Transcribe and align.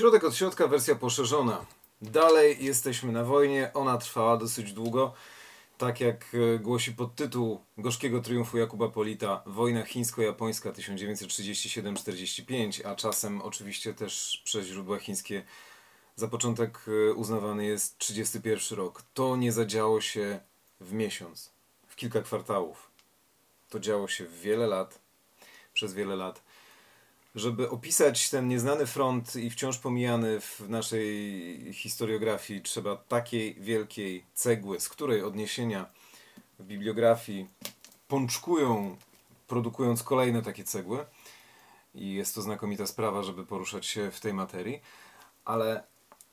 Środek 0.00 0.24
od 0.24 0.36
środka, 0.36 0.66
wersja 0.66 0.94
poszerzona. 0.94 1.66
Dalej 2.02 2.64
jesteśmy 2.64 3.12
na 3.12 3.24
wojnie, 3.24 3.70
ona 3.74 3.98
trwała 3.98 4.36
dosyć 4.36 4.72
długo. 4.72 5.14
Tak 5.78 6.00
jak 6.00 6.36
e, 6.54 6.58
głosi 6.58 6.92
podtytuł 6.92 7.60
gorzkiego 7.78 8.20
triumfu 8.20 8.58
Jakuba 8.58 8.88
Polita, 8.88 9.42
wojna 9.46 9.84
chińsko-japońska 9.84 10.72
1937-45, 10.72 12.86
a 12.86 12.94
czasem 12.94 13.42
oczywiście 13.42 13.94
też 13.94 14.42
przez 14.44 14.66
źródła 14.66 14.98
chińskie 14.98 15.42
za 16.16 16.28
początek 16.28 16.80
e, 16.88 17.12
uznawany 17.12 17.66
jest 17.66 17.98
31 17.98 18.78
rok. 18.78 19.02
To 19.14 19.36
nie 19.36 19.52
zadziało 19.52 20.00
się 20.00 20.40
w 20.80 20.92
miesiąc, 20.92 21.50
w 21.88 21.96
kilka 21.96 22.22
kwartałów. 22.22 22.90
To 23.70 23.80
działo 23.80 24.08
się 24.08 24.24
w 24.24 24.40
wiele 24.40 24.66
lat, 24.66 24.98
przez 25.72 25.94
wiele 25.94 26.16
lat 26.16 26.42
żeby 27.34 27.70
opisać 27.70 28.30
ten 28.30 28.48
nieznany 28.48 28.86
front 28.86 29.36
i 29.36 29.50
wciąż 29.50 29.78
pomijany 29.78 30.40
w 30.40 30.60
naszej 30.68 31.72
historiografii, 31.72 32.62
trzeba 32.62 32.96
takiej 32.96 33.54
wielkiej 33.54 34.26
cegły, 34.34 34.80
z 34.80 34.88
której 34.88 35.22
odniesienia 35.22 35.86
w 36.58 36.64
bibliografii 36.64 37.48
pączkują, 38.08 38.96
produkując 39.46 40.02
kolejne 40.02 40.42
takie 40.42 40.64
cegły. 40.64 41.06
I 41.94 42.14
jest 42.14 42.34
to 42.34 42.42
znakomita 42.42 42.86
sprawa, 42.86 43.22
żeby 43.22 43.46
poruszać 43.46 43.86
się 43.86 44.10
w 44.10 44.20
tej 44.20 44.34
materii. 44.34 44.80
Ale 45.44 45.82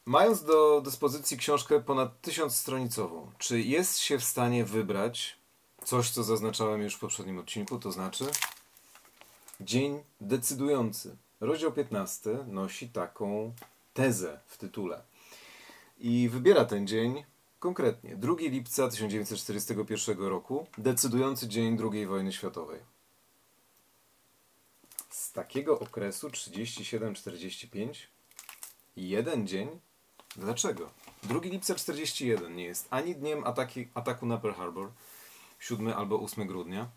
mając 0.06 0.44
do 0.44 0.82
dyspozycji 0.82 1.38
książkę 1.38 1.80
ponad 1.80 2.22
tysiąc 2.22 2.56
stronicową, 2.56 3.32
czy 3.38 3.62
jest 3.62 4.00
się 4.00 4.20
w 4.20 4.24
stanie 4.24 4.66
wybrać 4.66 5.38
coś, 5.84 6.10
co 6.10 6.24
zaznaczałem 6.24 6.82
już 6.82 6.96
w 6.96 7.00
poprzednim 7.00 7.40
odcinku, 7.40 7.80
to 7.80 7.92
znaczy 7.92 8.26
Dzień 9.62 10.04
decydujący. 10.22 11.18
Rozdział 11.40 11.72
15 11.72 12.30
nosi 12.48 12.90
taką 12.90 13.54
tezę 13.94 14.40
w 14.46 14.58
tytule. 14.58 15.02
I 16.00 16.30
wybiera 16.30 16.66
ten 16.66 16.88
dzień 16.88 17.24
konkretnie. 17.60 18.16
2 18.16 18.34
lipca 18.40 18.88
1941 18.88 20.20
roku, 20.20 20.68
decydujący 20.78 21.48
dzień 21.48 21.78
II 21.94 22.06
wojny 22.06 22.34
światowej. 22.34 22.80
Z 25.10 25.32
takiego 25.32 25.80
okresu 25.80 26.28
37-45 26.28 27.94
jeden 28.96 29.48
dzień? 29.48 29.80
Dlaczego? 30.36 30.90
2 31.24 31.40
lipca 31.44 31.76
41 31.76 32.56
nie 32.56 32.64
jest 32.64 32.88
ani 32.90 33.16
dniem 33.16 33.44
ataki, 33.44 33.88
ataku 33.94 34.26
na 34.26 34.38
Pearl 34.38 34.56
Harbor, 34.56 34.92
7 35.60 35.88
albo 35.88 36.20
8 36.20 36.48
grudnia, 36.48 36.90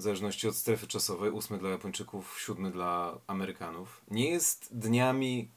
w 0.00 0.02
zależności 0.02 0.48
od 0.48 0.56
strefy 0.56 0.86
czasowej, 0.86 1.30
ósmy 1.30 1.58
dla 1.58 1.70
Japończyków, 1.70 2.40
siódmy 2.40 2.70
dla 2.70 3.18
Amerykanów, 3.26 4.00
nie 4.10 4.30
jest 4.30 4.78
dniami, 4.78 5.50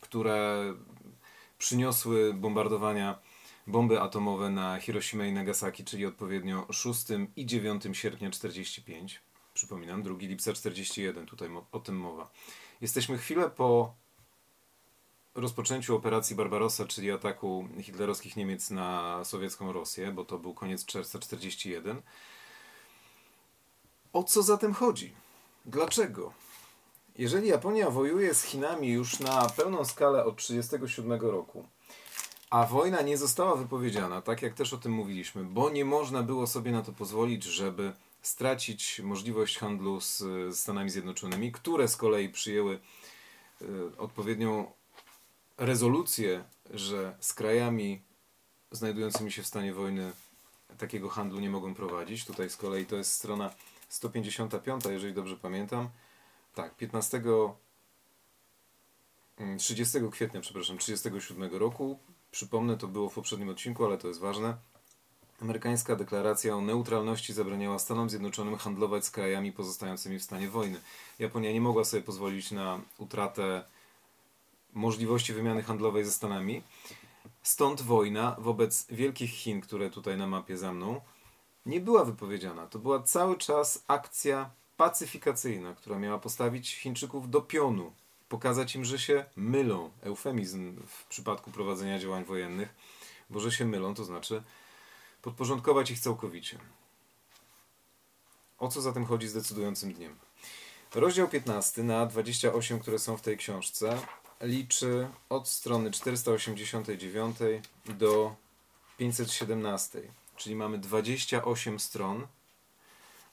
które 0.00 0.64
przyniosły 1.58 2.34
bombardowania 2.34 3.18
bomby 3.66 4.00
atomowe 4.00 4.50
na 4.50 4.80
Hiroshima 4.80 5.26
i 5.26 5.32
Nagasaki, 5.32 5.84
czyli 5.84 6.06
odpowiednio 6.06 6.66
6 6.72 7.06
i 7.36 7.46
9 7.46 7.84
sierpnia 7.92 8.30
45. 8.30 9.20
Przypominam, 9.54 10.02
2 10.02 10.14
lipca 10.18 10.52
41, 10.52 11.26
tutaj 11.26 11.48
o 11.72 11.80
tym 11.80 11.96
mowa. 11.96 12.30
Jesteśmy 12.80 13.18
chwilę 13.18 13.50
po 13.50 13.94
rozpoczęciu 15.34 15.96
operacji 15.96 16.36
Barbarossa, 16.36 16.86
czyli 16.86 17.10
ataku 17.10 17.68
hitlerowskich 17.80 18.36
Niemiec 18.36 18.70
na 18.70 19.20
sowiecką 19.24 19.72
Rosję, 19.72 20.12
bo 20.12 20.24
to 20.24 20.38
był 20.38 20.54
koniec 20.54 20.84
czerwca 20.84 21.18
41. 21.18 22.02
O 24.12 24.24
co 24.24 24.42
zatem 24.42 24.74
chodzi? 24.74 25.12
Dlaczego? 25.66 26.32
Jeżeli 27.18 27.48
Japonia 27.48 27.90
wojuje 27.90 28.34
z 28.34 28.42
Chinami 28.42 28.88
już 28.88 29.20
na 29.20 29.48
pełną 29.48 29.84
skalę 29.84 30.24
od 30.24 30.36
1937 30.36 31.30
roku, 31.30 31.64
a 32.50 32.66
wojna 32.66 33.02
nie 33.02 33.18
została 33.18 33.56
wypowiedziana, 33.56 34.22
tak 34.22 34.42
jak 34.42 34.54
też 34.54 34.72
o 34.72 34.78
tym 34.78 34.92
mówiliśmy, 34.92 35.44
bo 35.44 35.70
nie 35.70 35.84
można 35.84 36.22
było 36.22 36.46
sobie 36.46 36.72
na 36.72 36.82
to 36.82 36.92
pozwolić, 36.92 37.44
żeby 37.44 37.92
stracić 38.22 39.00
możliwość 39.04 39.58
handlu 39.58 40.00
z 40.00 40.22
Stanami 40.56 40.90
Zjednoczonymi, 40.90 41.52
które 41.52 41.88
z 41.88 41.96
kolei 41.96 42.28
przyjęły 42.28 42.78
y, 43.62 43.66
odpowiednią 43.98 44.72
rezolucję, 45.58 46.44
że 46.70 47.16
z 47.20 47.34
krajami 47.34 48.02
znajdującymi 48.70 49.32
się 49.32 49.42
w 49.42 49.46
stanie 49.46 49.74
wojny 49.74 50.12
takiego 50.78 51.08
handlu 51.08 51.40
nie 51.40 51.50
mogą 51.50 51.74
prowadzić. 51.74 52.24
Tutaj 52.24 52.50
z 52.50 52.56
kolei 52.56 52.86
to 52.86 52.96
jest 52.96 53.12
strona 53.12 53.50
155, 53.90 54.84
jeżeli 54.84 55.14
dobrze 55.14 55.36
pamiętam. 55.36 55.88
Tak, 56.54 56.76
15. 56.76 57.22
30 59.58 59.98
mm, 59.98 60.10
kwietnia, 60.10 60.40
przepraszam, 60.40 60.78
37 60.78 61.54
roku. 61.54 61.98
Przypomnę, 62.30 62.76
to 62.76 62.88
było 62.88 63.10
w 63.10 63.14
poprzednim 63.14 63.48
odcinku, 63.48 63.84
ale 63.84 63.98
to 63.98 64.08
jest 64.08 64.20
ważne. 64.20 64.56
Amerykańska 65.42 65.96
deklaracja 65.96 66.56
o 66.56 66.60
neutralności 66.60 67.32
zabraniała 67.32 67.78
Stanom 67.78 68.10
Zjednoczonym 68.10 68.56
handlować 68.56 69.04
z 69.04 69.10
krajami 69.10 69.52
pozostającymi 69.52 70.18
w 70.18 70.22
stanie 70.22 70.48
wojny. 70.48 70.80
Japonia 71.18 71.52
nie 71.52 71.60
mogła 71.60 71.84
sobie 71.84 72.02
pozwolić 72.02 72.50
na 72.50 72.80
utratę 72.98 73.64
możliwości 74.72 75.32
wymiany 75.32 75.62
handlowej 75.62 76.04
ze 76.04 76.12
Stanami. 76.12 76.62
Stąd 77.42 77.82
wojna 77.82 78.36
wobec 78.38 78.86
wielkich 78.90 79.30
Chin, 79.30 79.60
które 79.60 79.90
tutaj 79.90 80.16
na 80.16 80.26
mapie 80.26 80.58
za 80.58 80.72
mną, 80.72 81.00
nie 81.66 81.80
była 81.80 82.04
wypowiedziana. 82.04 82.66
To 82.66 82.78
była 82.78 83.02
cały 83.02 83.36
czas 83.38 83.84
akcja 83.88 84.50
pacyfikacyjna, 84.76 85.74
która 85.74 85.98
miała 85.98 86.18
postawić 86.18 86.76
Chińczyków 86.76 87.30
do 87.30 87.40
pionu, 87.40 87.92
pokazać 88.28 88.74
im, 88.74 88.84
że 88.84 88.98
się 88.98 89.24
mylą. 89.36 89.90
Eufemizm 90.02 90.76
w 90.86 91.04
przypadku 91.04 91.50
prowadzenia 91.50 91.98
działań 91.98 92.24
wojennych, 92.24 92.74
bo 93.30 93.40
że 93.40 93.52
się 93.52 93.64
mylą, 93.64 93.94
to 93.94 94.04
znaczy 94.04 94.42
podporządkować 95.22 95.90
ich 95.90 96.00
całkowicie. 96.00 96.58
O 98.58 98.68
co 98.68 98.80
zatem 98.80 99.04
chodzi 99.04 99.28
z 99.28 99.32
decydującym 99.32 99.92
dniem? 99.92 100.18
Rozdział 100.94 101.28
15 101.28 101.82
na 101.82 102.06
28, 102.06 102.78
które 102.78 102.98
są 102.98 103.16
w 103.16 103.22
tej 103.22 103.36
książce, 103.36 103.98
liczy 104.40 105.08
od 105.28 105.48
strony 105.48 105.90
489 105.90 107.36
do 107.86 108.34
517 108.98 110.02
czyli 110.40 110.56
mamy 110.56 110.78
28 110.78 111.80
stron. 111.80 112.26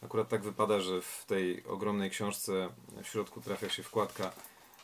Akurat 0.04 0.30
tak 0.30 0.44
wypada, 0.44 0.80
że 0.80 1.02
w 1.02 1.26
tej 1.28 1.66
ogromnej 1.66 2.10
książce 2.10 2.70
w 3.04 3.08
środku 3.08 3.42
trafia 3.42 3.70
się 3.70 3.84
wkładka 3.84 4.32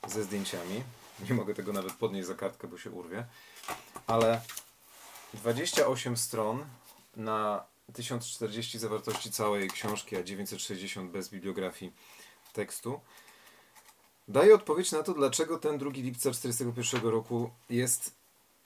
ze 0.07 0.23
zdjęciami. 0.23 0.83
Nie 1.29 1.33
mogę 1.33 1.53
tego 1.53 1.73
nawet 1.73 1.93
podnieść 1.93 2.27
za 2.27 2.35
kartkę, 2.35 2.67
bo 2.67 2.77
się 2.77 2.91
urwie. 2.91 3.25
Ale 4.07 4.41
28 5.33 6.17
stron 6.17 6.65
na 7.15 7.65
1040 7.93 8.79
zawartości 8.79 9.31
całej 9.31 9.69
książki, 9.69 10.15
a 10.15 10.23
960 10.23 11.11
bez 11.11 11.29
bibliografii 11.29 11.93
tekstu, 12.53 13.01
daje 14.27 14.55
odpowiedź 14.55 14.91
na 14.91 15.03
to, 15.03 15.13
dlaczego 15.13 15.57
ten 15.57 15.77
2 15.77 15.89
lipca 15.89 16.31
1941 16.31 17.11
roku 17.11 17.49
jest 17.69 18.15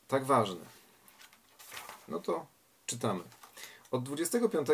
tak 0.07 0.25
ważny. 0.25 0.66
No 2.07 2.19
to 2.19 2.45
czytamy. 2.85 3.24
Od 3.92 4.03
25 4.03 4.68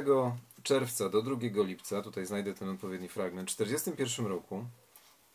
czerwca 0.63 1.09
do 1.09 1.21
2 1.21 1.63
lipca, 1.63 2.01
tutaj 2.01 2.25
znajdę 2.25 2.53
ten 2.53 2.69
odpowiedni 2.69 3.09
fragment, 3.09 3.51
w 3.51 3.55
1941 3.55 4.25
roku, 4.25 4.65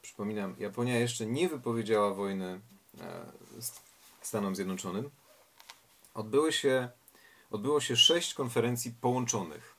przypominam, 0.02 0.54
Japonia 0.58 0.98
jeszcze 0.98 1.26
nie 1.26 1.48
wypowiedziała 1.48 2.14
wojny 2.14 2.60
e, 3.00 3.32
Stanom 4.22 4.56
Zjednoczonym, 4.56 5.10
odbyły 6.14 6.52
się, 6.52 6.88
odbyło 7.50 7.80
się 7.80 7.96
sześć 7.96 8.34
konferencji 8.34 8.94
połączonych. 9.00 9.74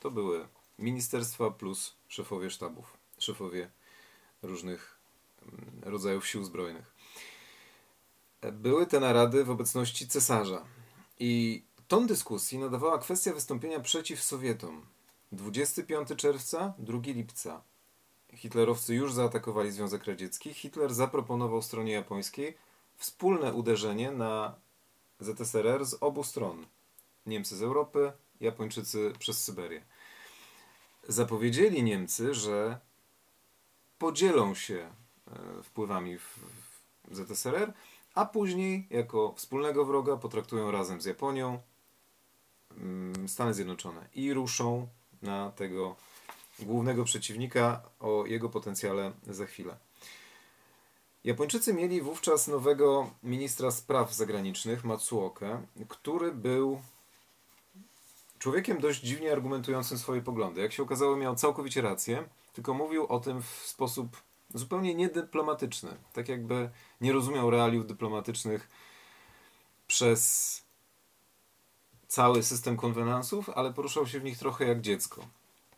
To 0.00 0.10
były 0.10 0.48
ministerstwa 0.78 1.50
plus 1.50 1.94
szefowie 2.08 2.50
sztabów, 2.50 2.96
szefowie 3.18 3.70
różnych 4.42 4.98
mm, 5.42 5.80
rodzajów 5.82 6.26
sił 6.26 6.44
zbrojnych. 6.44 6.94
E, 8.40 8.52
były 8.52 8.86
te 8.86 9.00
narady 9.00 9.44
w 9.44 9.50
obecności 9.50 10.08
cesarza. 10.08 10.64
I 11.18 11.62
Ton 11.88 12.06
dyskusji 12.06 12.58
nadawała 12.58 12.98
kwestia 12.98 13.32
wystąpienia 13.32 13.80
przeciw 13.80 14.22
Sowietom. 14.22 14.86
25 15.32 16.08
czerwca, 16.16 16.74
2 16.78 16.98
lipca. 17.04 17.62
Hitlerowcy 18.34 18.94
już 18.94 19.12
zaatakowali 19.12 19.72
Związek 19.72 20.04
Radziecki. 20.04 20.54
Hitler 20.54 20.94
zaproponował 20.94 21.62
stronie 21.62 21.92
japońskiej 21.92 22.56
wspólne 22.96 23.54
uderzenie 23.54 24.10
na 24.10 24.54
ZSRR 25.20 25.86
z 25.86 25.96
obu 26.00 26.24
stron. 26.24 26.66
Niemcy 27.26 27.56
z 27.56 27.62
Europy, 27.62 28.12
Japończycy 28.40 29.12
przez 29.18 29.44
Syberię. 29.44 29.84
Zapowiedzieli 31.08 31.82
Niemcy, 31.82 32.34
że 32.34 32.78
podzielą 33.98 34.54
się 34.54 34.76
e, 34.76 35.62
wpływami 35.62 36.18
w 36.18 36.38
ZSRR, 37.10 37.72
a 38.14 38.26
później 38.26 38.86
jako 38.90 39.34
wspólnego 39.36 39.84
wroga 39.84 40.16
potraktują 40.16 40.70
razem 40.70 41.00
z 41.00 41.04
Japonią, 41.04 41.60
Stany 43.28 43.54
Zjednoczone 43.54 44.08
i 44.14 44.32
ruszą 44.32 44.88
na 45.22 45.50
tego 45.50 45.96
głównego 46.58 47.04
przeciwnika 47.04 47.82
o 48.00 48.26
jego 48.26 48.48
potencjale 48.48 49.12
za 49.26 49.46
chwilę. 49.46 49.76
Japończycy 51.24 51.74
mieli 51.74 52.02
wówczas 52.02 52.48
nowego 52.48 53.10
ministra 53.22 53.70
spraw 53.70 54.14
zagranicznych, 54.14 54.84
Matsuokę, 54.84 55.62
który 55.88 56.32
był 56.32 56.82
człowiekiem 58.38 58.80
dość 58.80 59.00
dziwnie 59.00 59.32
argumentującym 59.32 59.98
swoje 59.98 60.22
poglądy. 60.22 60.60
Jak 60.60 60.72
się 60.72 60.82
okazało, 60.82 61.16
miał 61.16 61.36
całkowicie 61.36 61.82
rację, 61.82 62.28
tylko 62.52 62.74
mówił 62.74 63.06
o 63.06 63.20
tym 63.20 63.42
w 63.42 63.46
sposób 63.46 64.16
zupełnie 64.54 64.94
niedyplomatyczny. 64.94 65.90
Tak 66.12 66.28
jakby 66.28 66.70
nie 67.00 67.12
rozumiał 67.12 67.50
realiów 67.50 67.86
dyplomatycznych 67.86 68.68
przez 69.86 70.62
cały 72.08 72.42
system 72.42 72.76
konwenansów, 72.76 73.50
ale 73.50 73.72
poruszał 73.72 74.06
się 74.06 74.20
w 74.20 74.24
nich 74.24 74.38
trochę 74.38 74.66
jak 74.66 74.80
dziecko. 74.80 75.22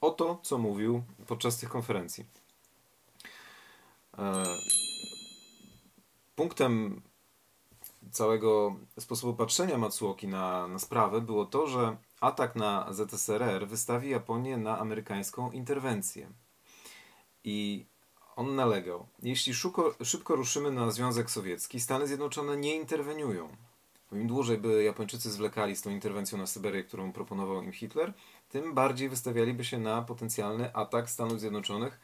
Oto, 0.01 0.39
co 0.43 0.59
mówił 0.59 1.03
podczas 1.27 1.57
tych 1.57 1.69
konferencji. 1.69 2.25
E, 4.19 4.45
punktem 6.37 7.03
całego 8.11 8.77
sposobu 8.99 9.35
patrzenia 9.35 9.79
Matsuoki 9.79 10.29
na, 10.29 10.69
na 10.69 10.79
sprawę 10.79 11.21
było 11.21 11.47
to, 11.47 11.67
że 11.67 11.97
atak 12.21 12.57
na 12.57 12.93
ZSRR 12.93 13.69
wystawi 13.69 14.11
Japonię 14.11 14.57
na 14.57 14.79
amerykańską 14.79 15.51
interwencję. 15.51 16.29
I 17.45 17.87
on 18.37 18.55
nalegał, 18.55 19.07
jeśli 19.23 19.55
szuko, 19.55 19.95
szybko 20.05 20.37
ruszymy 20.37 20.71
na 20.71 20.91
Związek 20.91 21.31
Sowiecki, 21.31 21.81
Stany 21.81 22.07
Zjednoczone 22.07 22.57
nie 22.57 22.77
interweniują. 22.77 23.49
Im 24.13 24.27
dłużej 24.27 24.59
by 24.59 24.85
Japończycy 24.85 25.31
zwlekali 25.31 25.77
z 25.77 25.83
tą 25.83 25.91
interwencją 25.91 26.39
na 26.39 26.47
Syberię, 26.47 26.85
którą 26.85 27.13
proponował 27.13 27.63
im 27.63 27.73
Hitler, 27.73 28.13
tym 28.49 28.75
bardziej 28.75 29.09
wystawialiby 29.09 29.65
się 29.65 29.79
na 29.79 30.03
potencjalny 30.03 30.75
atak 30.75 31.11
Stanów 31.11 31.41
Zjednoczonych, 31.41 32.01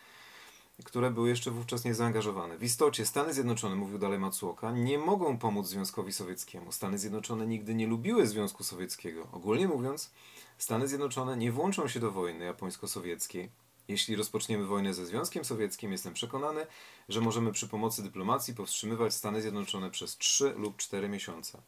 które 0.85 1.11
były 1.11 1.29
jeszcze 1.29 1.51
wówczas 1.51 1.85
niezaangażowane. 1.85 2.59
W 2.59 2.63
istocie 2.63 3.07
Stany 3.07 3.35
Zjednoczone, 3.35 3.77
mówił 3.77 3.99
dalej 3.99 4.19
Matsuoka, 4.19 4.73
nie 4.73 4.99
mogą 4.99 5.39
pomóc 5.39 5.67
Związkowi 5.67 6.13
Sowieckiemu. 6.13 6.73
Stany 6.73 6.99
Zjednoczone 6.99 7.47
nigdy 7.47 7.75
nie 7.75 7.87
lubiły 7.87 8.27
Związku 8.27 8.65
Sowieckiego. 8.65 9.29
Ogólnie 9.33 9.69
mówiąc, 9.69 10.11
Stany 10.59 10.89
Zjednoczone 10.89 11.37
nie 11.37 11.53
włączą 11.53 11.89
się 11.89 12.01
do 12.01 12.11
wojny 12.11 12.45
japońsko-sowieckiej. 12.45 13.49
Jeśli 13.89 14.17
rozpoczniemy 14.17 14.67
wojnę 14.67 14.95
ze 14.95 15.07
Związkiem 15.07 15.45
Sowieckim, 15.45 15.93
jestem 15.93 16.15
przekonany, 16.15 16.67
że 17.09 17.21
możemy 17.21 17.53
przy 17.53 17.69
pomocy 17.69 18.03
dyplomacji 18.03 18.55
powstrzymywać 18.55 19.15
Stany 19.15 19.43
Zjednoczone 19.43 19.91
przez 19.91 20.17
3 20.17 20.55
lub 20.57 20.77
4 20.77 21.09
miesiące. 21.09 21.59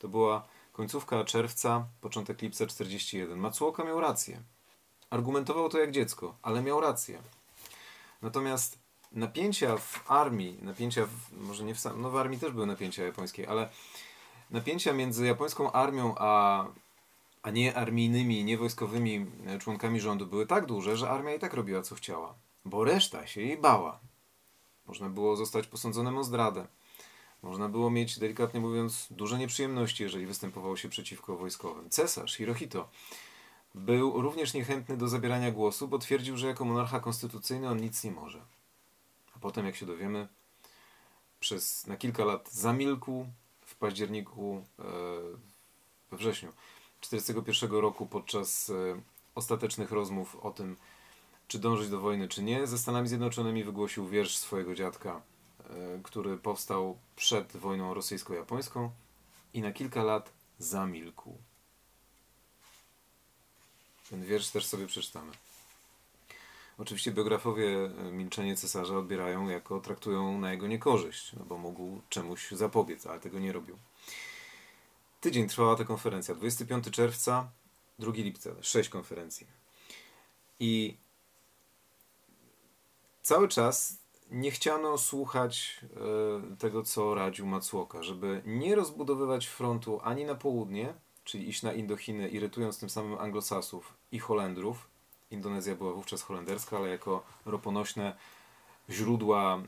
To 0.00 0.08
była 0.08 0.46
końcówka 0.72 1.24
czerwca, 1.24 1.86
początek 2.00 2.42
lipca 2.42 2.66
41. 2.66 3.38
Matsuoka 3.38 3.84
miał 3.84 4.00
rację. 4.00 4.42
Argumentował 5.10 5.68
to 5.68 5.78
jak 5.78 5.90
dziecko, 5.90 6.34
ale 6.42 6.62
miał 6.62 6.80
rację. 6.80 7.22
Natomiast 8.22 8.78
napięcia 9.12 9.76
w 9.76 10.10
armii, 10.10 10.58
napięcia 10.62 11.06
w, 11.06 11.32
może 11.32 11.64
nie 11.64 11.74
w, 11.74 11.84
no 11.96 12.10
w 12.10 12.16
armii 12.16 12.38
też 12.38 12.52
były 12.52 12.66
napięcia 12.66 13.04
japońskie, 13.04 13.50
ale 13.50 13.68
napięcia 14.50 14.92
między 14.92 15.26
japońską 15.26 15.72
armią 15.72 16.14
a, 16.18 16.64
a 17.42 17.50
nie 17.50 17.74
armijnymi, 17.74 18.44
nie 18.44 18.58
wojskowymi 18.58 19.26
członkami 19.60 20.00
rządu 20.00 20.26
były 20.26 20.46
tak 20.46 20.66
duże, 20.66 20.96
że 20.96 21.10
armia 21.10 21.34
i 21.34 21.38
tak 21.38 21.54
robiła 21.54 21.82
co 21.82 21.94
chciała, 21.94 22.34
bo 22.64 22.84
reszta 22.84 23.26
się 23.26 23.40
jej 23.40 23.58
bała. 23.58 24.00
Można 24.86 25.08
było 25.08 25.36
zostać 25.36 25.66
posądzonym 25.66 26.18
o 26.18 26.24
zdradę. 26.24 26.66
Można 27.42 27.68
było 27.68 27.90
mieć, 27.90 28.18
delikatnie 28.18 28.60
mówiąc, 28.60 29.06
duże 29.10 29.38
nieprzyjemności, 29.38 30.02
jeżeli 30.02 30.26
występowało 30.26 30.76
się 30.76 30.88
przeciwko 30.88 31.36
wojskowym. 31.36 31.90
Cesarz 31.90 32.36
Hirohito 32.36 32.88
był 33.74 34.22
również 34.22 34.54
niechętny 34.54 34.96
do 34.96 35.08
zabierania 35.08 35.52
głosu, 35.52 35.88
bo 35.88 35.98
twierdził, 35.98 36.36
że 36.36 36.46
jako 36.46 36.64
monarcha 36.64 37.00
konstytucyjny 37.00 37.68
on 37.68 37.80
nic 37.80 38.04
nie 38.04 38.10
może. 38.10 38.40
A 39.36 39.38
potem, 39.38 39.66
jak 39.66 39.76
się 39.76 39.86
dowiemy, 39.86 40.28
przez 41.40 41.86
na 41.86 41.96
kilka 41.96 42.24
lat 42.24 42.52
zamilkł 42.52 43.26
w 43.66 43.74
październiku, 43.74 44.64
e, 44.78 44.82
we 46.10 46.16
wrześniu 46.16 46.52
1941 47.00 47.80
roku 47.80 48.06
podczas 48.06 48.70
e, 48.70 49.00
ostatecznych 49.34 49.92
rozmów 49.92 50.36
o 50.36 50.50
tym, 50.50 50.76
czy 51.48 51.58
dążyć 51.58 51.88
do 51.88 52.00
wojny, 52.00 52.28
czy 52.28 52.42
nie, 52.42 52.66
ze 52.66 52.78
Stanami 52.78 53.08
Zjednoczonymi 53.08 53.64
wygłosił 53.64 54.08
wiersz 54.08 54.36
swojego 54.36 54.74
dziadka, 54.74 55.22
który 56.02 56.36
powstał 56.36 56.98
przed 57.16 57.56
wojną 57.56 57.94
rosyjsko-japońską 57.94 58.90
i 59.54 59.62
na 59.62 59.72
kilka 59.72 60.02
lat 60.02 60.32
zamilkł. 60.58 61.38
Ten 64.10 64.24
wiersz 64.24 64.48
też 64.48 64.66
sobie 64.66 64.86
przeczytamy. 64.86 65.32
Oczywiście 66.78 67.12
biografowie 67.12 67.84
e, 67.84 68.12
milczenie 68.12 68.56
cesarza 68.56 68.98
odbierają 68.98 69.48
jako 69.48 69.80
traktują 69.80 70.38
na 70.38 70.52
jego 70.52 70.66
niekorzyść, 70.66 71.32
no 71.32 71.44
bo 71.44 71.58
mógł 71.58 72.00
czemuś 72.08 72.50
zapobiec, 72.50 73.06
ale 73.06 73.20
tego 73.20 73.38
nie 73.38 73.52
robił. 73.52 73.78
Tydzień 75.20 75.48
trwała 75.48 75.76
ta 75.76 75.84
konferencja. 75.84 76.34
25 76.34 76.90
czerwca, 76.90 77.50
2 77.98 78.12
lipca, 78.12 78.50
6 78.60 78.88
konferencji. 78.88 79.46
I 80.60 80.96
cały 83.22 83.48
czas 83.48 83.99
nie 84.30 84.50
chciano 84.50 84.98
słuchać 84.98 85.80
e, 86.52 86.56
tego, 86.56 86.82
co 86.82 87.14
radził 87.14 87.46
Matsuoka, 87.46 88.02
żeby 88.02 88.42
nie 88.46 88.74
rozbudowywać 88.74 89.46
frontu 89.46 90.00
ani 90.02 90.24
na 90.24 90.34
południe, 90.34 90.94
czyli 91.24 91.48
iść 91.48 91.62
na 91.62 91.72
Indochiny, 91.72 92.28
irytując 92.28 92.78
tym 92.78 92.90
samym 92.90 93.18
Anglosasów 93.18 93.94
i 94.12 94.18
Holendrów. 94.18 94.90
Indonezja 95.30 95.74
była 95.74 95.92
wówczas 95.92 96.22
holenderska, 96.22 96.76
ale 96.76 96.88
jako 96.88 97.22
roponośne 97.46 98.16
źródła 98.90 99.56
e, 99.56 99.60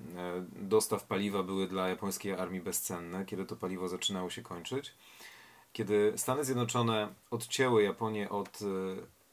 dostaw 0.52 1.04
paliwa 1.04 1.42
były 1.42 1.68
dla 1.68 1.88
japońskiej 1.88 2.32
armii 2.32 2.60
bezcenne, 2.60 3.24
kiedy 3.24 3.44
to 3.44 3.56
paliwo 3.56 3.88
zaczynało 3.88 4.30
się 4.30 4.42
kończyć. 4.42 4.94
Kiedy 5.72 6.12
Stany 6.16 6.44
Zjednoczone 6.44 7.14
odcięły 7.30 7.82
Japonię 7.82 8.30
od 8.30 8.62
e, 8.62 8.66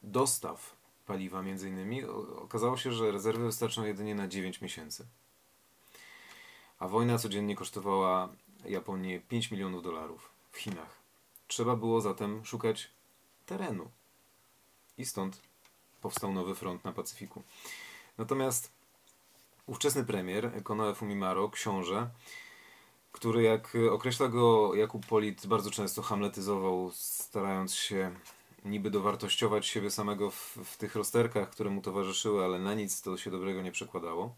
dostaw 0.04 0.76
paliwa 1.06 1.42
między 1.42 1.70
innymi, 1.70 2.04
okazało 2.36 2.78
się, 2.78 2.92
że 2.92 3.12
rezerwy 3.12 3.46
wystarczą 3.46 3.86
jedynie 3.86 4.16
na 4.16 4.28
9 4.28 4.62
miesięcy. 4.62 5.06
A 6.80 6.88
wojna 6.88 7.18
codziennie 7.18 7.56
kosztowała 7.56 8.30
Japonię 8.66 9.20
5 9.20 9.52
milionów 9.52 9.84
dolarów 9.84 10.30
w 10.52 10.58
Chinach. 10.58 11.00
Trzeba 11.48 11.76
było 11.76 12.02
zatem 12.02 12.46
szukać 12.46 12.92
terenu. 13.46 13.90
I 14.98 15.06
stąd 15.06 15.42
powstał 16.02 16.34
nowy 16.34 16.56
front 16.56 16.84
na 16.84 16.92
Pacyfiku. 16.92 17.44
Natomiast 18.18 18.72
ówczesny 19.66 20.06
premier, 20.06 20.64
Konoe 20.64 20.96
Fumimaro, 20.96 21.50
książę, 21.50 22.10
który 23.12 23.44
jak 23.44 23.78
określa 23.92 24.28
go 24.28 24.76
Jakub 24.76 25.06
Polit, 25.06 25.48
bardzo 25.48 25.72
często 25.72 26.02
hamletyzował, 26.02 26.92
starając 26.94 27.76
się 27.76 28.12
niby 28.66 28.92
dowartościować 28.92 29.68
siebie 29.68 29.92
samego 29.92 30.32
w, 30.32 30.58
w 30.66 30.78
tych 30.78 30.96
rozterkach, 30.96 31.50
które 31.50 31.70
mu 31.70 31.82
towarzyszyły, 31.82 32.46
ale 32.46 32.60
na 32.60 32.74
nic 32.74 33.02
to 33.02 33.18
się 33.18 33.32
dobrego 33.32 33.62
nie 33.62 33.72
przekładało. 33.72 34.36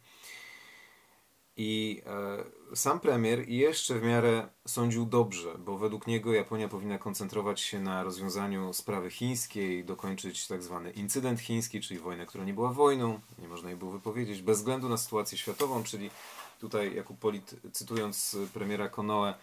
I 1.57 2.01
e, 2.71 2.75
sam 2.75 2.99
premier 2.99 3.49
jeszcze 3.49 3.99
w 3.99 4.03
miarę 4.03 4.47
sądził 4.67 5.05
dobrze, 5.05 5.57
bo 5.57 5.77
według 5.77 6.07
niego 6.07 6.33
Japonia 6.33 6.67
powinna 6.67 6.97
koncentrować 6.97 7.61
się 7.61 7.79
na 7.79 8.03
rozwiązaniu 8.03 8.73
sprawy 8.73 9.09
chińskiej, 9.09 9.85
dokończyć 9.85 10.47
tak 10.47 10.63
zwany 10.63 10.91
incydent 10.91 11.39
chiński, 11.39 11.81
czyli 11.81 11.99
wojnę, 11.99 12.25
która 12.25 12.43
nie 12.43 12.53
była 12.53 12.73
wojną, 12.73 13.19
nie 13.39 13.47
można 13.47 13.69
jej 13.69 13.77
było 13.77 13.91
wypowiedzieć, 13.91 14.41
bez 14.41 14.57
względu 14.57 14.89
na 14.89 14.97
sytuację 14.97 15.37
światową, 15.37 15.83
czyli 15.83 16.09
tutaj 16.59 16.95
Jakub 16.95 17.19
Polit, 17.19 17.55
cytując 17.71 18.37
premiera 18.53 18.89
Konoe, 18.89 19.33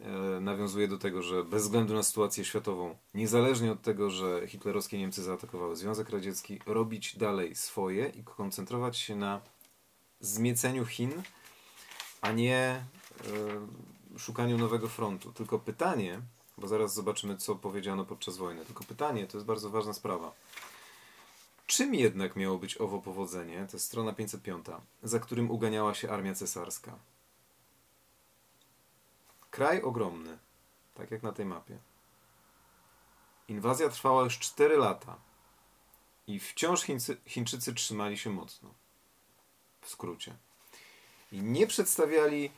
e, 0.00 0.40
nawiązuje 0.40 0.88
do 0.88 0.98
tego, 0.98 1.22
że 1.22 1.44
bez 1.44 1.62
względu 1.62 1.94
na 1.94 2.02
sytuację 2.02 2.44
światową, 2.44 2.96
niezależnie 3.14 3.72
od 3.72 3.82
tego, 3.82 4.10
że 4.10 4.48
hitlerowskie 4.48 4.98
Niemcy 4.98 5.22
zaatakowały 5.22 5.76
Związek 5.76 6.10
Radziecki, 6.10 6.60
robić 6.66 7.16
dalej 7.16 7.54
swoje 7.54 8.08
i 8.08 8.24
koncentrować 8.24 8.98
się 8.98 9.16
na 9.16 9.40
zmieceniu 10.22 10.86
Chin, 10.86 11.22
a 12.20 12.32
nie 12.32 12.84
y, 14.16 14.18
szukaniu 14.18 14.58
nowego 14.58 14.88
frontu. 14.88 15.32
Tylko 15.32 15.58
pytanie, 15.58 16.20
bo 16.58 16.68
zaraz 16.68 16.94
zobaczymy, 16.94 17.36
co 17.36 17.54
powiedziano 17.54 18.04
podczas 18.04 18.36
wojny. 18.36 18.64
Tylko 18.64 18.84
pytanie, 18.84 19.26
to 19.26 19.36
jest 19.36 19.46
bardzo 19.46 19.70
ważna 19.70 19.92
sprawa. 19.92 20.32
Czym 21.66 21.94
jednak 21.94 22.36
miało 22.36 22.58
być 22.58 22.80
owo 22.80 22.98
powodzenie, 22.98 23.66
to 23.70 23.76
jest 23.76 23.86
strona 23.86 24.12
505, 24.12 24.66
za 25.02 25.20
którym 25.20 25.50
uganiała 25.50 25.94
się 25.94 26.10
armia 26.10 26.34
cesarska? 26.34 26.98
Kraj 29.50 29.82
ogromny, 29.82 30.38
tak 30.94 31.10
jak 31.10 31.22
na 31.22 31.32
tej 31.32 31.46
mapie. 31.46 31.78
Inwazja 33.48 33.88
trwała 33.88 34.22
już 34.24 34.38
4 34.38 34.76
lata 34.76 35.16
i 36.26 36.40
wciąż 36.40 36.82
Chińcy, 36.82 37.16
Chińczycy 37.26 37.74
trzymali 37.74 38.18
się 38.18 38.30
mocno 38.30 38.81
skrócie. 39.92 40.36
I 41.32 41.42
nie 41.42 41.66
przedstawiali 41.66 42.50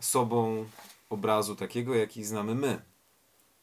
sobą 0.00 0.68
obrazu 1.10 1.56
takiego, 1.56 1.94
jaki 1.94 2.24
znamy 2.24 2.54
my. 2.54 2.82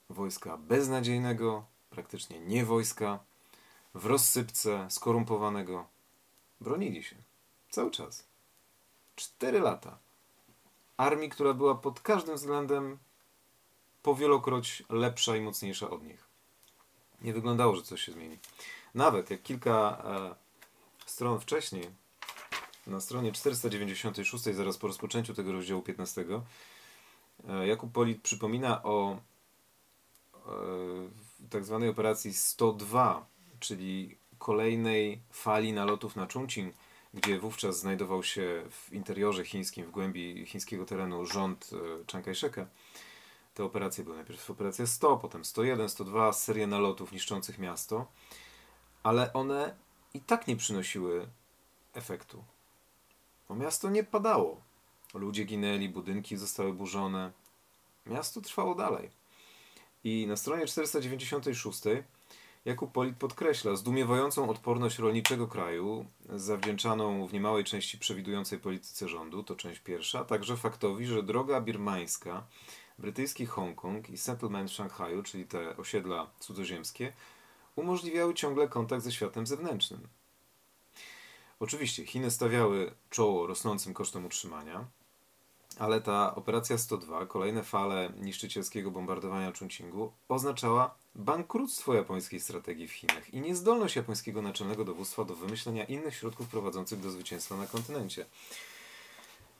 Wojska 0.10 0.58
beznadziejnego, 0.58 1.66
praktycznie 1.90 2.40
nie 2.40 2.66
wojska, 2.66 3.20
w 3.94 4.06
rozsypce, 4.06 4.88
skorumpowanego. 4.90 5.88
Bronili 6.62 7.04
się. 7.04 7.16
Cały 7.70 7.92
czas. 7.92 8.24
Cztery 9.16 9.60
lata. 9.60 9.98
armii, 10.98 11.30
która 11.30 11.54
była 11.54 11.76
pod 11.76 12.00
każdym 12.00 12.36
względem 12.36 12.98
powielokroć 14.04 14.84
lepsza 14.90 15.36
i 15.36 15.42
mocniejsza 15.42 15.90
od 15.90 16.04
nich. 16.04 16.28
Nie 17.22 17.34
wyglądało, 17.34 17.76
że 17.76 17.84
coś 17.84 18.02
się 18.02 18.12
zmieni. 18.12 18.40
Nawet 18.96 19.30
jak 19.30 19.44
kilka 19.44 20.04
e, 20.06 20.36
stron 21.06 21.40
wcześniej, 21.40 21.92
na 22.88 23.00
stronie 23.00 23.32
496, 23.32 24.44
zaraz 24.44 24.78
po 24.78 24.88
rozpoczęciu 24.88 25.34
tego 25.34 25.52
rozdziału 25.52 25.82
15, 25.82 26.26
e, 27.50 27.68
Jakub 27.68 27.92
Polit 27.92 28.22
przypomina 28.22 28.84
o 28.84 29.18
e, 30.36 30.50
tak 31.50 31.66
zwanej 31.66 31.90
operacji 31.90 32.34
102, 32.34 33.26
czyli 33.60 34.18
kolejnej 34.38 35.22
fali 35.32 35.74
nalotów 35.74 36.16
na 36.16 36.28
Chongqing, 36.34 36.76
gdzie 37.14 37.40
wówczas 37.40 37.80
znajdował 37.80 38.24
się 38.24 38.64
w 38.72 38.94
interiorze 38.94 39.46
chińskim, 39.46 39.86
w 39.86 39.92
głębi 39.92 40.46
chińskiego 40.46 40.86
terenu 40.86 41.26
rząd 41.26 41.70
e, 41.74 42.06
Chiang 42.12 42.26
Kai-sheka. 42.26 42.66
Te 43.54 43.64
operacje 43.64 44.04
były 44.04 44.16
najpierw 44.16 44.50
operacja 44.50 44.88
100, 44.88 45.18
potem 45.18 45.46
101, 45.46 45.90
102, 45.90 46.34
seria 46.34 46.68
nalotów 46.68 47.12
niszczących 47.12 47.60
miasto, 47.60 48.06
ale 49.04 49.34
one 49.34 49.76
i 50.14 50.22
tak 50.22 50.48
nie 50.48 50.56
przynosiły 50.56 51.28
efektu. 51.94 52.44
Bo 53.50 53.56
miasto 53.56 53.90
nie 53.90 54.04
padało. 54.04 54.62
Ludzie 55.14 55.44
ginęli, 55.44 55.90
budynki 55.90 56.38
zostały 56.38 56.74
burzone. 56.74 57.32
Miasto 58.06 58.42
trwało 58.42 58.76
dalej. 58.76 59.10
I 60.04 60.26
na 60.28 60.36
stronie 60.36 60.66
496 60.66 61.82
Jakub 62.68 62.92
Polit 62.92 63.18
podkreśla 63.18 63.76
zdumiewającą 63.76 64.50
odporność 64.50 65.00
rolniczego 65.00 65.48
kraju, 65.48 66.06
zawdzięczaną 66.30 67.28
w 67.28 67.34
niemałej 67.34 67.64
części 67.64 67.98
przewidującej 67.98 68.60
polityce 68.60 69.08
rządu, 69.08 69.44
to 69.44 69.56
część 69.56 69.80
pierwsza, 69.80 70.26
także 70.26 70.58
faktowi, 70.58 71.06
że 71.06 71.24
droga 71.24 71.62
birmańska, 71.62 72.44
brytyjski 73.00 73.46
Hongkong 73.46 74.10
i 74.10 74.18
settlement 74.18 74.72
Szanghaju, 74.72 75.24
czyli 75.24 75.46
te 75.46 75.78
osiedla 75.78 76.28
cudzoziemskie, 76.40 77.14
umożliwiały 77.76 78.34
ciągle 78.34 78.68
kontakt 78.68 79.04
ze 79.04 79.12
światem 79.12 79.48
zewnętrznym. 79.48 80.08
Oczywiście 81.60 82.06
Chiny 82.06 82.32
stawiały 82.32 82.92
czoło 83.10 83.48
rosnącym 83.48 83.94
kosztom 83.94 84.26
utrzymania, 84.26 84.86
ale 85.80 86.02
ta 86.02 86.36
operacja 86.36 86.78
102, 86.78 87.26
kolejne 87.26 87.64
fale 87.64 88.14
niszczycielskiego 88.22 88.92
bombardowania 88.92 89.52
Chongqingu, 89.60 90.12
oznaczała 90.30 90.96
bankructwo 91.16 91.94
japońskiej 91.94 92.40
strategii 92.40 92.88
w 92.88 92.92
Chinach 92.92 93.34
i 93.34 93.42
niezdolność 93.42 93.96
japońskiego 93.96 94.42
naczelnego 94.42 94.86
dowództwa 94.86 95.26
do 95.26 95.36
wymyślenia 95.36 95.86
innych 95.86 96.16
środków 96.16 96.48
prowadzących 96.48 97.00
do 97.00 97.12
zwycięstwa 97.12 97.58
na 97.58 97.68
kontynencie. 97.68 98.26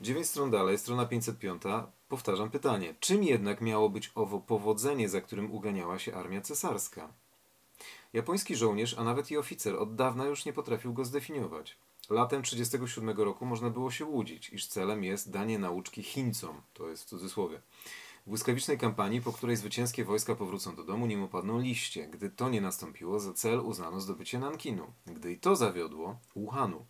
Dziewięć 0.02 0.28
stron 0.28 0.52
dalej, 0.52 0.78
strona 0.78 1.06
505, 1.06 1.62
powtarzam 2.10 2.50
pytanie. 2.50 2.96
Czym 3.00 3.24
jednak 3.24 3.62
miało 3.62 3.90
być 3.90 4.12
owo 4.16 4.40
powodzenie, 4.40 5.10
za 5.10 5.22
którym 5.22 5.52
uganiała 5.52 6.00
się 6.00 6.16
armia 6.16 6.42
cesarska? 6.42 7.10
Japoński 8.14 8.56
żołnierz, 8.56 8.96
a 8.98 9.04
nawet 9.04 9.32
i 9.32 9.38
oficer 9.38 9.76
od 9.76 9.96
dawna 9.96 10.26
już 10.26 10.46
nie 10.46 10.54
potrafił 10.54 10.94
go 10.94 11.06
zdefiniować. 11.06 11.78
Latem 12.10 12.42
1937 12.42 13.26
roku 13.26 13.46
można 13.46 13.70
było 13.70 13.92
się 13.92 14.06
łudzić, 14.06 14.50
iż 14.50 14.68
celem 14.68 15.04
jest 15.04 15.32
danie 15.32 15.60
nauczki 15.60 16.04
Chińcom, 16.04 16.62
to 16.74 16.90
jest 16.90 17.04
w 17.04 17.06
cudzysłowie. 17.06 17.62
W 18.26 18.30
błyskawicznej 18.30 18.78
kampanii, 18.78 19.22
po 19.22 19.34
której 19.34 19.56
zwycięskie 19.56 20.06
wojska 20.06 20.36
powrócą 20.36 20.76
do 20.76 20.84
domu, 20.84 21.06
nim 21.06 21.24
opadną 21.24 21.60
liście. 21.60 22.08
Gdy 22.08 22.30
to 22.30 22.50
nie 22.50 22.62
nastąpiło, 22.62 23.20
za 23.20 23.34
cel 23.34 23.60
uznano 23.60 24.02
zdobycie 24.02 24.40
Nankinu. 24.40 24.94
Gdy 25.06 25.32
i 25.32 25.40
to 25.40 25.56
zawiodło, 25.56 26.20
Wuhanu. 26.36 26.86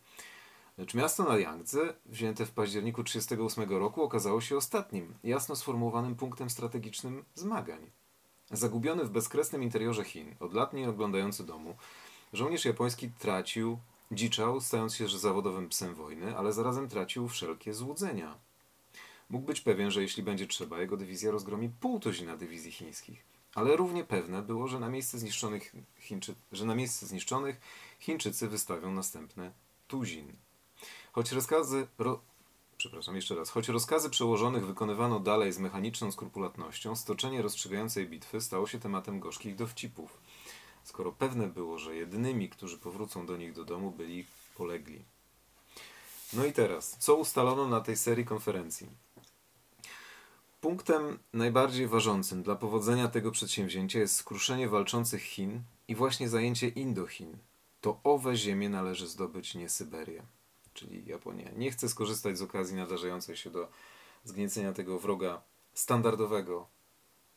Lecz 0.77 0.93
miasto 0.93 1.23
na 1.23 1.37
Yangtze, 1.37 1.93
wzięte 2.05 2.45
w 2.45 2.51
październiku 2.51 3.03
1938 3.03 3.79
roku, 3.79 4.03
okazało 4.03 4.41
się 4.41 4.57
ostatnim, 4.57 5.13
jasno 5.23 5.55
sformułowanym 5.55 6.15
punktem 6.15 6.49
strategicznym 6.49 7.25
zmagań. 7.35 7.91
Zagubiony 8.51 9.05
w 9.05 9.09
bezkresnym 9.09 9.63
interiorze 9.63 10.03
Chin, 10.03 10.35
od 10.39 10.53
lat 10.53 10.73
nie 10.73 10.89
oglądający 10.89 11.45
domu, 11.45 11.75
żołnierz 12.33 12.65
japoński 12.65 13.09
tracił, 13.09 13.79
dziczał, 14.11 14.61
stając 14.61 14.95
się 14.95 15.07
zawodowym 15.09 15.69
psem 15.69 15.95
wojny, 15.95 16.37
ale 16.37 16.53
zarazem 16.53 16.89
tracił 16.89 17.27
wszelkie 17.27 17.73
złudzenia. 17.73 18.37
Mógł 19.29 19.45
być 19.45 19.61
pewien, 19.61 19.91
że 19.91 20.01
jeśli 20.01 20.23
będzie 20.23 20.47
trzeba, 20.47 20.79
jego 20.79 20.97
dywizja 20.97 21.31
rozgromi 21.31 21.69
pół 21.69 21.99
tuzina 21.99 22.37
dywizji 22.37 22.71
chińskich. 22.71 23.25
Ale 23.55 23.75
równie 23.75 24.03
pewne 24.03 24.41
było, 24.41 24.67
że 24.67 24.79
na 24.79 24.89
miejsce 24.89 25.19
zniszczonych, 25.19 25.75
Chińczy... 25.99 26.35
że 26.51 26.65
na 26.65 26.75
miejsce 26.75 27.05
zniszczonych 27.05 27.61
Chińczycy 27.99 28.47
wystawią 28.47 28.91
następne 28.91 29.51
tuzin. 29.87 30.33
Choć 31.11 31.31
rozkazy, 31.31 31.87
ro... 31.97 32.21
przepraszam 32.77 33.15
jeszcze 33.15 33.35
raz, 33.35 33.49
choć 33.49 33.69
rozkazy 33.69 34.09
przełożonych 34.09 34.65
wykonywano 34.65 35.19
dalej 35.19 35.53
z 35.53 35.59
mechaniczną 35.59 36.11
skrupulatnością, 36.11 36.95
stoczenie 36.95 37.41
rozstrzygającej 37.41 38.09
bitwy 38.09 38.41
stało 38.41 38.67
się 38.67 38.79
tematem 38.79 39.19
gorzkich 39.19 39.55
dowcipów. 39.55 40.17
Skoro 40.87 41.11
pewne 41.11 41.47
było, 41.47 41.77
że 41.77 41.95
jedynymi, 41.95 42.49
którzy 42.49 42.77
powrócą 42.77 43.25
do 43.25 43.37
nich 43.37 43.53
do 43.53 43.65
domu, 43.65 43.91
byli 43.91 44.25
polegli. 44.55 45.01
No 46.33 46.45
i 46.45 46.53
teraz, 46.53 46.97
co 46.99 47.15
ustalono 47.15 47.67
na 47.67 47.81
tej 47.81 47.97
serii 47.97 48.25
konferencji? 48.25 48.87
Punktem 50.61 51.19
najbardziej 51.33 51.87
ważącym 51.87 52.43
dla 52.43 52.55
powodzenia 52.55 53.07
tego 53.07 53.31
przedsięwzięcia 53.31 53.99
jest 53.99 54.15
skruszenie 54.15 54.69
walczących 54.69 55.23
Chin 55.23 55.61
i 55.87 55.95
właśnie 55.95 56.29
zajęcie 56.29 56.67
Indochin. 56.67 57.37
To 57.81 57.99
owe 58.03 58.35
ziemie 58.35 58.69
należy 58.69 59.07
zdobyć, 59.07 59.55
nie 59.55 59.69
Syberię, 59.69 60.23
czyli 60.73 61.05
Japonia. 61.05 61.51
Nie 61.55 61.71
chce 61.71 61.89
skorzystać 61.89 62.37
z 62.37 62.41
okazji 62.41 62.75
nadarzającej 62.75 63.37
się 63.37 63.49
do 63.49 63.69
zgniecenia 64.23 64.73
tego 64.73 64.99
wroga 64.99 65.41
standardowego, 65.73 66.67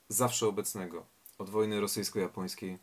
zawsze 0.08 0.46
obecnego, 0.46 1.06
od 1.38 1.50
wojny 1.50 1.80
rosyjsko-japońskiej 1.80 2.78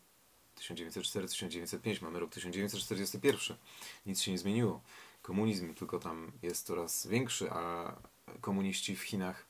1904-1905. 0.59 2.01
Mamy 2.01 2.19
rok 2.19 2.31
1941. 2.31 3.57
Nic 4.05 4.21
się 4.21 4.31
nie 4.31 4.37
zmieniło. 4.37 4.81
Komunizm 5.21 5.73
tylko 5.73 5.99
tam 5.99 6.31
jest 6.41 6.65
coraz 6.65 7.07
większy, 7.07 7.51
a 7.51 7.95
komuniści 8.41 8.95
w 8.95 9.01
Chinach 9.01 9.45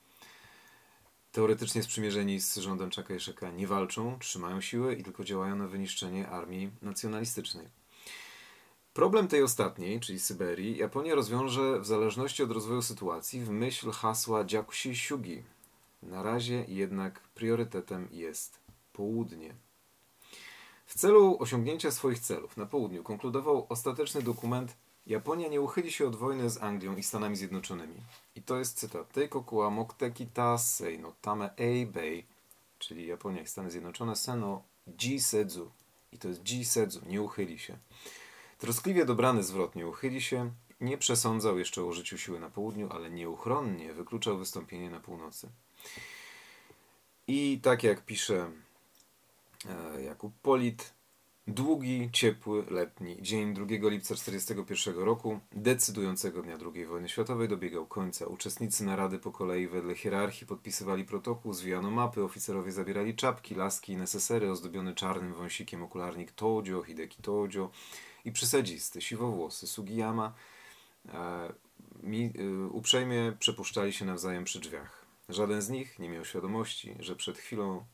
teoretycznie 1.31 1.83
sprzymierzeni 1.83 2.41
z 2.41 2.55
rządem 2.55 2.91
Chiang 2.91 3.07
Kai-sheka 3.07 3.51
nie 3.51 3.67
walczą, 3.67 4.19
trzymają 4.19 4.61
siły 4.61 4.95
i 4.95 5.03
tylko 5.03 5.23
działają 5.23 5.55
na 5.55 5.67
wyniszczenie 5.67 6.29
armii 6.29 6.71
nacjonalistycznej. 6.81 7.67
Problem 8.93 9.27
tej 9.27 9.43
ostatniej, 9.43 9.99
czyli 9.99 10.19
Syberii, 10.19 10.77
Japonia 10.77 11.15
rozwiąże 11.15 11.79
w 11.79 11.85
zależności 11.85 12.43
od 12.43 12.51
rozwoju 12.51 12.81
sytuacji 12.81 13.41
w 13.41 13.49
myśl 13.49 13.91
hasła 13.91 14.45
Jakushi 14.51 14.95
Shugi. 14.95 15.43
Na 16.03 16.23
razie 16.23 16.65
jednak 16.67 17.19
priorytetem 17.19 18.07
jest 18.11 18.59
południe. 18.93 19.55
W 20.87 20.99
celu 20.99 21.37
osiągnięcia 21.39 21.91
swoich 21.91 22.19
celów 22.19 22.57
na 22.57 22.65
południu 22.65 23.03
konkludował 23.03 23.65
ostateczny 23.69 24.21
dokument 24.21 24.75
Japonia 25.07 25.47
nie 25.47 25.61
uchyli 25.61 25.91
się 25.91 26.07
od 26.07 26.15
wojny 26.15 26.49
z 26.49 26.63
Anglią 26.63 26.95
i 26.95 27.03
Stanami 27.03 27.35
Zjednoczonymi. 27.35 28.01
I 28.35 28.41
to 28.41 28.57
jest 28.57 28.77
cytat. 28.77 29.11
Teikoku 29.11 29.57
wa 29.57 29.69
mokteki 29.69 30.27
tasei 30.27 30.99
no 30.99 31.13
tame 31.21 31.49
eibei, 31.57 32.25
czyli 32.79 33.07
Japonia 33.07 33.41
i 33.41 33.47
Stany 33.47 33.71
Zjednoczone, 33.71 34.15
seno 34.15 34.63
jisedzu. 35.01 35.71
I 36.11 36.17
to 36.17 36.27
jest 36.27 36.49
jisedzu, 36.49 37.01
nie 37.07 37.21
uchyli 37.21 37.59
się. 37.59 37.77
Troskliwie 38.57 39.05
dobrany 39.05 39.43
zwrot 39.43 39.75
nie 39.75 39.87
uchyli 39.87 40.21
się, 40.21 40.51
nie 40.81 40.97
przesądzał 40.97 41.59
jeszcze 41.59 41.81
o 41.81 41.85
użyciu 41.85 42.17
siły 42.17 42.39
na 42.39 42.49
południu, 42.49 42.89
ale 42.91 43.11
nieuchronnie 43.11 43.93
wykluczał 43.93 44.37
wystąpienie 44.37 44.89
na 44.89 44.99
północy. 44.99 45.49
I 47.27 47.59
tak 47.63 47.83
jak 47.83 48.05
pisze 48.05 48.51
Jakub 50.05 50.33
Polit, 50.41 50.97
Długi, 51.47 52.09
ciepły, 52.13 52.65
letni 52.69 53.17
dzień 53.21 53.53
2 53.53 53.65
lipca 53.65 54.15
1941 54.15 55.03
roku, 55.03 55.39
decydującego 55.51 56.41
dnia 56.41 56.57
II 56.75 56.85
wojny 56.85 57.09
światowej, 57.09 57.47
dobiegał 57.47 57.85
końca. 57.85 58.25
Uczestnicy 58.25 58.85
narady 58.85 59.19
po 59.19 59.31
kolei 59.31 59.67
wedle 59.67 59.95
hierarchii 59.95 60.47
podpisywali 60.47 61.05
protokół, 61.05 61.53
zwijano 61.53 61.91
mapy, 61.91 62.23
oficerowie 62.23 62.71
zabierali 62.71 63.15
czapki, 63.15 63.55
laski 63.55 63.93
i 63.93 63.97
nesesery, 63.97 64.51
ozdobiony 64.51 64.93
czarnym 64.93 65.33
wąsikiem 65.33 65.83
okularnik 65.83 66.31
Tojo, 66.31 66.83
Hideki 66.83 67.21
Tojo 67.21 67.69
i 68.25 68.31
przysadzisty, 68.31 69.01
siwowłosy 69.01 69.67
Sugiyama 69.67 70.33
e, 71.09 71.53
mi, 72.03 72.25
e, 72.25 72.67
uprzejmie 72.67 73.33
przepuszczali 73.39 73.93
się 73.93 74.05
nawzajem 74.05 74.43
przy 74.43 74.59
drzwiach. 74.59 75.05
Żaden 75.29 75.61
z 75.61 75.69
nich 75.69 75.99
nie 75.99 76.09
miał 76.09 76.25
świadomości, 76.25 76.95
że 76.99 77.15
przed 77.15 77.37
chwilą 77.37 77.85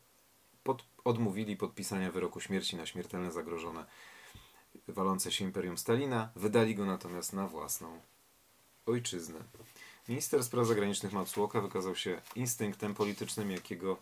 pod 0.63 0.85
odmówili 1.03 1.57
podpisania 1.57 2.11
wyroku 2.11 2.39
śmierci 2.39 2.75
na 2.75 2.85
śmiertelne 2.85 3.31
zagrożone 3.31 3.85
walące 4.87 5.31
się 5.31 5.45
imperium 5.45 5.77
Stalina, 5.77 6.29
wydali 6.35 6.75
go 6.75 6.85
natomiast 6.85 7.33
na 7.33 7.47
własną 7.47 7.99
ojczyznę. 8.85 9.39
Minister 10.09 10.43
spraw 10.43 10.67
zagranicznych 10.67 11.13
Matsuoka 11.13 11.61
wykazał 11.61 11.95
się 11.95 12.21
instynktem 12.35 12.93
politycznym, 12.93 13.51
jakiego, 13.51 13.97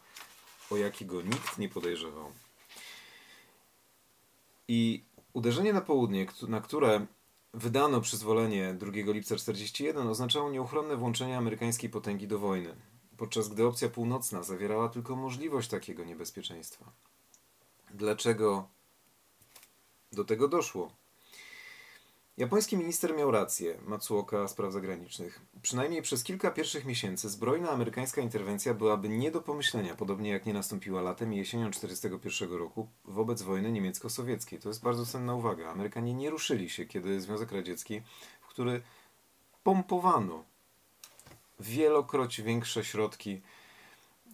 o 0.71 0.77
jakiego 0.77 1.21
nikt 1.21 1.57
nie 1.57 1.69
podejrzewał. 1.69 2.31
I 4.67 5.03
uderzenie 5.33 5.73
na 5.73 5.81
południe, 5.81 6.25
na 6.47 6.61
które 6.61 7.05
wydano 7.53 8.01
przyzwolenie 8.01 8.73
2 8.73 8.91
lipca 8.91 9.35
1941, 9.35 10.07
oznaczało 10.07 10.49
nieuchronne 10.49 10.97
włączenie 10.97 11.37
amerykańskiej 11.37 11.89
potęgi 11.89 12.27
do 12.27 12.39
wojny, 12.39 12.75
podczas 13.21 13.49
gdy 13.49 13.67
opcja 13.67 13.89
północna 13.89 14.43
zawierała 14.43 14.89
tylko 14.89 15.15
możliwość 15.15 15.69
takiego 15.69 16.03
niebezpieczeństwa. 16.03 16.91
Dlaczego 17.93 18.67
do 20.11 20.25
tego 20.25 20.47
doszło? 20.47 20.91
Japoński 22.37 22.77
minister 22.77 23.15
miał 23.15 23.31
rację, 23.31 23.77
Matsuoka 23.85 24.47
spraw 24.47 24.73
zagranicznych. 24.73 25.41
Przynajmniej 25.61 26.01
przez 26.01 26.23
kilka 26.23 26.51
pierwszych 26.51 26.85
miesięcy 26.85 27.29
zbrojna 27.29 27.69
amerykańska 27.69 28.21
interwencja 28.21 28.73
byłaby 28.73 29.09
nie 29.09 29.31
do 29.31 29.41
pomyślenia, 29.41 29.95
podobnie 29.95 30.29
jak 30.29 30.45
nie 30.45 30.53
nastąpiła 30.53 31.01
latem 31.01 31.33
i 31.33 31.37
jesienią 31.37 31.71
1941 31.71 32.59
roku 32.59 32.87
wobec 33.05 33.41
wojny 33.41 33.71
niemiecko-sowieckiej. 33.71 34.59
To 34.59 34.69
jest 34.69 34.83
bardzo 34.83 35.05
cenna 35.05 35.35
uwaga. 35.35 35.71
Amerykanie 35.71 36.13
nie 36.13 36.29
ruszyli 36.29 36.69
się, 36.69 36.85
kiedy 36.85 37.21
Związek 37.21 37.51
Radziecki, 37.51 38.01
w 38.41 38.47
który 38.47 38.81
pompowano 39.63 40.50
wielokroć 41.61 42.41
większe 42.41 42.83
środki, 42.83 43.41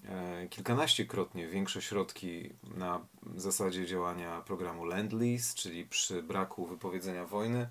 e, 0.05 0.47
kilkanaściekrotnie 0.49 1.47
większe 1.47 1.81
środki 1.81 2.49
na 2.75 3.05
zasadzie 3.35 3.85
działania 3.85 4.41
programu 4.41 4.85
Lend-Lease, 4.85 5.55
czyli 5.55 5.85
przy 5.85 6.23
braku 6.23 6.65
wypowiedzenia 6.65 7.25
wojny, 7.25 7.69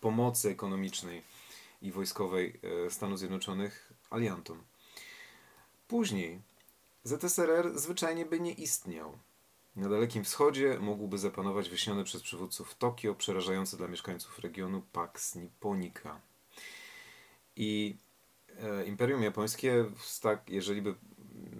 pomocy 0.00 0.50
ekonomicznej 0.50 1.22
i 1.82 1.92
wojskowej 1.92 2.60
e, 2.86 2.90
Stanów 2.90 3.18
Zjednoczonych 3.18 3.92
aliantom. 4.10 4.62
Później 5.88 6.40
ZSRR 7.04 7.78
zwyczajnie 7.78 8.26
by 8.26 8.40
nie 8.40 8.52
istniał. 8.52 9.18
Na 9.76 9.88
Dalekim 9.88 10.24
Wschodzie 10.24 10.78
mógłby 10.80 11.18
zapanować 11.18 11.68
wyśniony 11.68 12.04
przez 12.04 12.22
przywódców 12.22 12.74
Tokio, 12.74 13.14
przerażający 13.14 13.76
dla 13.76 13.88
mieszkańców 13.88 14.38
regionu 14.38 14.82
Pax 14.92 15.34
Nipponica. 15.34 16.20
I 17.56 17.96
Imperium 18.86 19.22
Japońskie, 19.22 19.84
tak, 20.22 20.50
jeżeli 20.50 20.82
by 20.82 20.94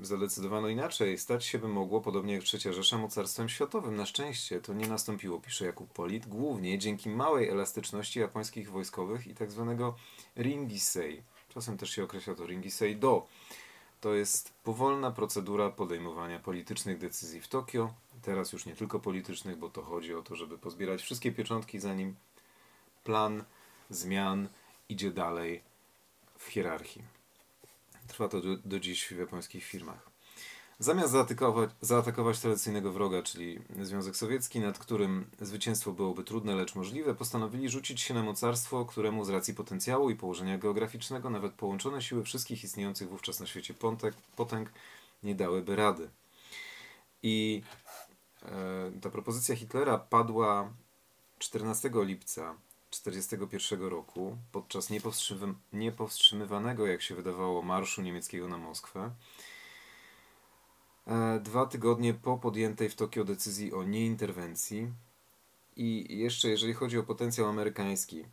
zadecydowano 0.03 0.69
inaczej. 0.69 1.19
Stać 1.19 1.45
się 1.45 1.59
by 1.59 1.69
mogło, 1.69 2.01
podobnie 2.01 2.35
jak 2.35 2.43
Trzecia 2.43 2.73
Rzesza, 2.73 2.99
mocarstwem 2.99 3.49
światowym. 3.49 3.97
Na 3.97 4.07
szczęście 4.07 4.61
to 4.61 4.73
nie 4.73 4.89
nastąpiło, 4.89 5.41
pisze 5.41 5.65
Jakub 5.65 5.93
Polit, 5.93 6.27
głównie 6.27 6.79
dzięki 6.79 7.09
małej 7.09 7.49
elastyczności 7.49 8.21
japońskich 8.21 8.71
wojskowych 8.71 9.27
i 9.27 9.35
tak 9.35 9.51
zwanego 9.51 9.97
ringisei. 10.37 11.23
Czasem 11.49 11.79
też 11.79 11.91
się 11.91 12.05
określa 12.05 12.35
to 12.35 12.47
ringisei 12.47 12.97
do. 12.97 13.27
To 14.01 14.15
jest 14.15 14.53
powolna 14.65 15.11
procedura 15.11 15.71
podejmowania 15.71 16.39
politycznych 16.39 16.99
decyzji 16.99 17.41
w 17.41 17.49
Tokio. 17.49 17.95
Teraz 18.23 18.53
już 18.53 18.67
nie 18.67 18.77
tylko 18.77 19.01
politycznych, 19.01 19.57
bo 19.57 19.71
to 19.71 19.83
chodzi 19.83 20.15
o 20.15 20.23
to, 20.23 20.37
żeby 20.37 20.59
pozbierać 20.59 21.03
wszystkie 21.03 21.33
pieczątki, 21.33 21.81
zanim 21.81 22.17
plan 23.05 23.45
zmian 23.91 24.49
idzie 24.89 25.11
dalej 25.11 25.63
w 26.47 26.47
hierarchii. 26.47 27.03
Trwa 28.09 28.29
to 28.29 28.41
do, 28.41 28.57
do 28.57 28.81
dziś 28.81 29.07
w 29.07 29.19
japońskich 29.19 29.65
firmach. 29.65 30.11
Zamiast 30.79 31.13
zaatakować, 31.13 31.71
zaatakować 31.81 32.41
tradycyjnego 32.41 32.93
wroga, 32.93 33.23
czyli 33.23 33.59
Związek 33.83 34.17
Sowiecki, 34.17 34.61
nad 34.61 34.79
którym 34.79 35.31
zwycięstwo 35.41 35.93
byłoby 35.93 36.25
trudne, 36.25 36.55
lecz 36.55 36.75
możliwe, 36.75 37.15
postanowili 37.15 37.69
rzucić 37.69 38.01
się 38.01 38.15
na 38.15 38.23
mocarstwo, 38.23 38.85
któremu 38.85 39.25
z 39.25 39.29
racji 39.29 39.55
potencjału 39.55 40.11
i 40.11 40.17
położenia 40.17 40.59
geograficznego 40.59 41.31
nawet 41.31 41.53
połączone 41.53 42.03
siły 42.03 42.25
wszystkich 42.25 42.65
istniejących 42.65 43.09
wówczas 43.09 43.41
na 43.41 43.47
świecie 43.47 43.75
potęg, 43.75 44.15
potęg 44.37 44.73
nie 45.23 45.35
dałyby 45.35 45.77
rady. 45.77 46.11
I 47.23 47.63
e, 48.43 48.93
ta 49.01 49.11
propozycja 49.11 49.57
Hitlera 49.57 49.99
padła 49.99 50.73
14 51.39 51.91
lipca 51.95 52.55
1941 53.01 53.89
roku, 53.89 54.37
podczas 54.53 54.91
niepowstrzymywanego, 55.73 56.87
jak 56.87 57.03
się 57.03 57.15
wydawało, 57.15 57.63
marszu 57.63 58.03
niemieckiego 58.03 58.49
na 58.49 58.59
Moskwę, 58.59 59.11
e, 61.07 61.41
dwa 61.41 61.67
tygodnie 61.67 62.15
po 62.15 62.39
podjętej 62.39 62.89
w 62.89 62.95
Tokio 62.95 63.25
decyzji 63.25 63.73
o 63.73 63.83
nieinterwencji. 63.83 64.93
I 65.77 66.19
jeszcze 66.19 66.49
jeżeli 66.49 66.73
chodzi 66.73 66.99
o 66.99 67.03
potencjał 67.03 67.49
amerykański, 67.49 68.25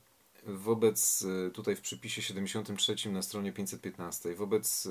wobec, 0.46 1.26
e, 1.48 1.52
tutaj 1.52 1.76
w 1.76 1.82
przypisie 1.82 2.22
73 2.22 3.12
na 3.12 3.22
stronie 3.22 3.54
515, 3.54 4.36
wobec 4.36 4.86
e, 4.86 4.90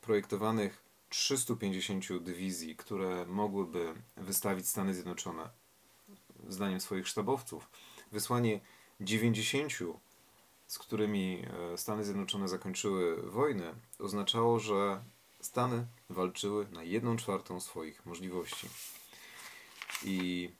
projektowanych 0.00 0.82
350 1.08 2.18
dywizji, 2.18 2.76
które 2.76 3.26
mogłyby 3.26 3.94
wystawić 4.16 4.68
Stany 4.68 4.94
Zjednoczone, 4.94 5.48
zdaniem 6.48 6.80
swoich 6.80 7.08
sztabowców, 7.08 7.70
wysłanie 8.12 8.60
90, 9.00 9.72
z 10.66 10.78
którymi 10.78 11.46
e, 11.72 11.78
Stany 11.78 12.04
Zjednoczone 12.04 12.48
zakończyły 12.48 13.30
wojnę, 13.30 13.74
oznaczało, 13.98 14.58
że 14.58 15.02
Stany 15.40 15.86
walczyły 16.10 16.68
na 16.68 16.82
jedną 16.82 17.16
czwartą 17.16 17.60
swoich 17.60 18.06
możliwości. 18.06 18.68
I 20.04 20.50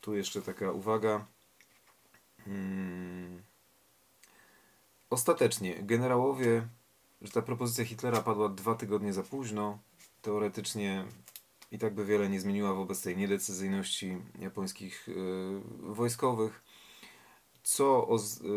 tu 0.00 0.14
jeszcze 0.14 0.42
taka 0.42 0.72
uwaga. 0.72 1.26
Hmm. 2.44 3.42
Ostatecznie 5.10 5.82
generałowie, 5.82 6.68
że 7.22 7.32
ta 7.32 7.42
propozycja 7.42 7.84
Hitlera 7.84 8.20
padła 8.20 8.48
dwa 8.48 8.74
tygodnie 8.74 9.12
za 9.12 9.22
późno, 9.22 9.78
teoretycznie 10.22 11.06
i 11.74 11.78
tak 11.78 11.94
by 11.94 12.04
wiele 12.04 12.28
nie 12.28 12.40
zmieniła 12.40 12.74
wobec 12.74 13.02
tej 13.02 13.16
niedecyzyjności 13.16 14.16
japońskich 14.38 15.08
yy, 15.08 15.94
wojskowych, 15.94 16.62
co, 17.62 18.08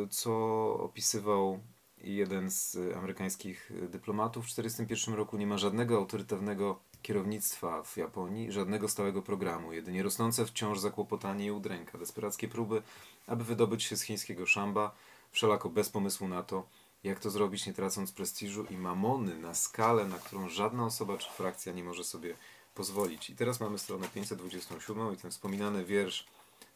co 0.10 0.34
opisywał 0.80 1.60
jeden 1.98 2.52
z 2.52 2.78
amerykańskich 2.96 3.72
dyplomatów 3.90 4.46
w 4.46 4.50
1941 4.50 5.16
roku. 5.16 5.38
Nie 5.38 5.48
ma 5.48 5.58
żadnego 5.58 5.98
autorytywnego 5.98 6.80
kierownictwa 7.02 7.84
w 7.84 7.98
Japonii, 7.98 8.52
żadnego 8.52 8.90
stałego 8.90 9.22
programu, 9.22 9.74
jedynie 9.74 10.04
rosnące 10.04 10.46
wciąż 10.46 10.80
zakłopotanie 10.80 11.46
i 11.46 11.52
udręka, 11.52 11.98
desperackie 11.98 12.48
próby, 12.48 12.82
aby 13.28 13.44
wydobyć 13.44 13.84
się 13.84 13.98
z 13.98 14.02
chińskiego 14.02 14.46
szamba, 14.46 14.96
wszelako 15.32 15.70
bez 15.70 15.90
pomysłu 15.90 16.28
na 16.28 16.44
to, 16.44 16.68
jak 17.04 17.20
to 17.20 17.30
zrobić, 17.30 17.66
nie 17.66 17.74
tracąc 17.74 18.12
prestiżu 18.12 18.66
i 18.70 18.78
mamony 18.78 19.40
na 19.40 19.54
skalę, 19.54 20.06
na 20.06 20.18
którą 20.18 20.50
żadna 20.50 20.86
osoba 20.86 21.18
czy 21.18 21.30
frakcja 21.32 21.74
nie 21.74 21.84
może 21.84 22.04
sobie 22.04 22.36
pozwolić. 22.78 23.30
I 23.30 23.36
teraz 23.36 23.60
mamy 23.60 23.80
stronę 23.80 24.08
527 24.08 25.14
i 25.14 25.18
ten 25.18 25.32
wspominany 25.32 25.86
wiersz 25.86 26.26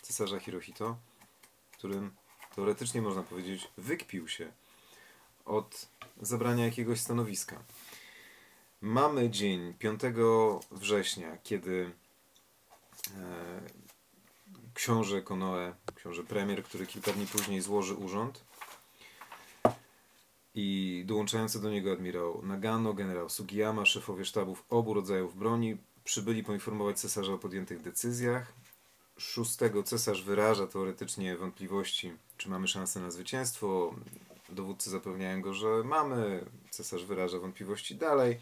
cesarza 0.01 0.39
Hirohito, 0.39 0.97
którym 1.71 2.11
teoretycznie 2.55 3.01
można 3.01 3.23
powiedzieć 3.23 3.67
wykpił 3.77 4.27
się 4.27 4.51
od 5.45 5.87
zabrania 6.21 6.65
jakiegoś 6.65 6.99
stanowiska. 6.99 7.63
Mamy 8.81 9.29
dzień 9.29 9.73
5 9.73 10.01
września, 10.71 11.37
kiedy 11.43 11.91
e, 13.17 13.61
książę 14.73 15.21
Konoe, 15.21 15.75
książę 15.95 16.23
premier, 16.23 16.63
który 16.63 16.87
kilka 16.87 17.11
dni 17.13 17.27
później 17.27 17.61
złoży 17.61 17.93
urząd 17.95 18.43
i 20.55 21.03
dołączający 21.07 21.61
do 21.61 21.69
niego 21.69 21.91
admirał 21.91 22.41
Nagano, 22.43 22.93
generał 22.93 23.29
Sugiyama, 23.29 23.85
szefowie 23.85 24.25
sztabów 24.25 24.65
obu 24.69 24.93
rodzajów 24.93 25.37
broni 25.37 25.77
przybyli 26.03 26.43
poinformować 26.43 26.99
cesarza 26.99 27.33
o 27.33 27.37
podjętych 27.37 27.81
decyzjach. 27.81 28.53
Szóstego 29.17 29.83
cesarz 29.83 30.23
wyraża 30.23 30.67
teoretycznie 30.67 31.37
wątpliwości, 31.37 32.13
czy 32.37 32.49
mamy 32.49 32.67
szansę 32.67 32.99
na 32.99 33.11
zwycięstwo. 33.11 33.95
Dowódcy 34.49 34.89
zapewniają 34.89 35.41
go, 35.41 35.53
że 35.53 35.67
mamy. 35.85 36.45
Cesarz 36.69 37.05
wyraża 37.05 37.39
wątpliwości 37.39 37.95
dalej. 37.95 38.39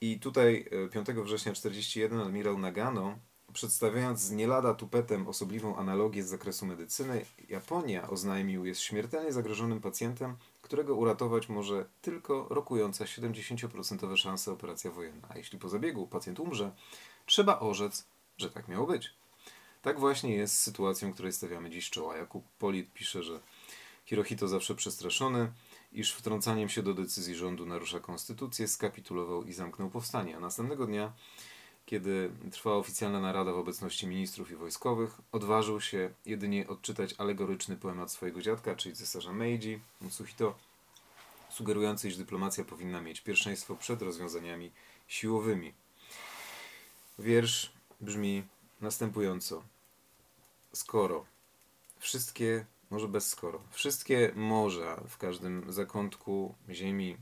I 0.00 0.20
tutaj 0.20 0.64
5 0.92 1.08
e, 1.08 1.12
września 1.12 1.52
1941 1.52 2.20
admirał 2.20 2.58
Nagano, 2.58 3.18
przedstawiając 3.52 4.20
z 4.20 4.30
nie 4.30 4.46
lada 4.46 4.74
tupetem 4.74 5.28
osobliwą 5.28 5.76
analogię 5.76 6.22
z 6.22 6.28
zakresu 6.28 6.66
medycyny, 6.66 7.24
Japonia, 7.48 8.10
oznajmił, 8.10 8.64
jest 8.64 8.80
śmiertelnie 8.80 9.32
zagrożonym 9.32 9.80
pacjentem, 9.80 10.36
którego 10.62 10.94
uratować 10.94 11.48
może 11.48 11.88
tylko 12.02 12.46
rokująca 12.50 13.04
70% 13.04 14.16
szanse 14.16 14.52
operacja 14.52 14.90
wojenna. 14.90 15.28
A 15.30 15.38
jeśli 15.38 15.58
po 15.58 15.68
zabiegu 15.68 16.06
pacjent 16.06 16.40
umrze, 16.40 16.72
trzeba 17.26 17.60
orzec, 17.60 18.06
że 18.38 18.50
tak 18.50 18.68
miało 18.68 18.86
być. 18.86 19.14
Tak 19.82 20.00
właśnie 20.00 20.36
jest 20.36 20.54
z 20.54 20.62
sytuacją, 20.62 21.12
której 21.12 21.32
stawiamy 21.32 21.70
dziś 21.70 21.90
czoła. 21.90 22.16
Jakub 22.16 22.44
Polit 22.58 22.92
pisze, 22.92 23.22
że 23.22 23.40
Hirohito 24.04 24.48
zawsze 24.48 24.74
przestraszony, 24.74 25.52
iż 25.92 26.14
wtrącaniem 26.14 26.68
się 26.68 26.82
do 26.82 26.94
decyzji 26.94 27.34
rządu 27.34 27.66
narusza 27.66 28.00
konstytucję, 28.00 28.68
skapitulował 28.68 29.44
i 29.44 29.52
zamknął 29.52 29.90
powstanie. 29.90 30.36
A 30.36 30.40
następnego 30.40 30.86
dnia, 30.86 31.12
kiedy 31.86 32.30
trwała 32.52 32.76
oficjalna 32.76 33.20
narada 33.20 33.52
w 33.52 33.58
obecności 33.58 34.06
ministrów 34.06 34.50
i 34.50 34.56
wojskowych, 34.56 35.20
odważył 35.32 35.80
się 35.80 36.10
jedynie 36.26 36.68
odczytać 36.68 37.14
alegoryczny 37.18 37.76
poemat 37.76 38.12
swojego 38.12 38.42
dziadka, 38.42 38.76
czyli 38.76 38.94
cesarza 38.94 39.32
Meiji, 39.32 39.80
Mutsuhito, 40.00 40.54
sugerujący, 41.50 42.08
iż 42.08 42.16
dyplomacja 42.16 42.64
powinna 42.64 43.00
mieć 43.00 43.20
pierwszeństwo 43.20 43.76
przed 43.76 44.02
rozwiązaniami 44.02 44.70
siłowymi. 45.08 45.72
Wiersz 47.18 47.72
brzmi 48.00 48.42
następująco. 48.80 49.62
Skoro 50.72 51.24
wszystkie, 51.98 52.66
może 52.90 53.08
bez 53.08 53.28
skoro, 53.28 53.62
wszystkie 53.70 54.32
morza 54.34 55.02
w 55.08 55.18
każdym 55.18 55.72
zakątku 55.72 56.54
ziemi 56.70 57.16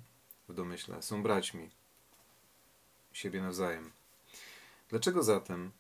w 0.49 0.55
domyśle 0.55 1.03
są 1.03 1.23
braćmi 1.23 1.71
siebie 3.13 3.43
nawzajem. 3.43 4.04
Dlaczego 4.95 5.23
zatem 5.23 5.73